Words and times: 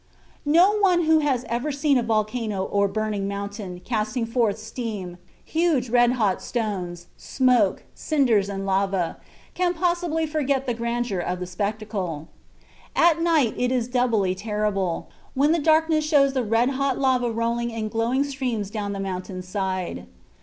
No 0.49 0.79
one 0.79 1.03
who 1.03 1.19
has 1.19 1.45
ever 1.47 1.71
seen 1.71 1.95
a 1.95 2.01
volcano 2.01 2.63
or 2.63 2.87
"burning 2.87 3.27
mountain" 3.27 3.79
casting 3.85 4.25
forth 4.25 4.57
steam, 4.57 5.19
huge 5.45 5.89
red 5.91 6.13
hot 6.13 6.41
stones, 6.41 7.05
smoke, 7.17 7.83
cinders 7.93 8.49
and 8.49 8.65
lava, 8.65 9.17
can 9.53 9.75
possibly 9.75 10.25
forget 10.25 10.65
the 10.65 10.73
grandeur 10.73 11.19
of 11.19 11.39
the 11.39 11.45
spectacle. 11.45 12.29
At 12.95 13.21
night 13.21 13.53
it 13.57 13.71
is 13.71 13.87
doubly 13.87 14.33
terrible, 14.33 15.07
when 15.35 15.51
the 15.51 15.59
darkness 15.59 16.03
shows 16.03 16.33
the 16.33 16.41
red 16.43 16.71
hot 16.71 16.97
lava 16.97 17.29
rolling 17.31 17.69
in 17.69 17.87
glowing 17.87 18.23
streams 18.23 18.71
down 18.71 18.93
the 18.93 18.99
mountain's 18.99 19.47
side. 19.47 20.07